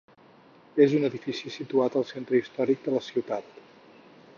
[0.85, 3.59] És un edifici situat al centre històric de la ciutat.